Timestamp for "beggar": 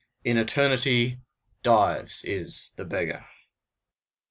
2.85-3.23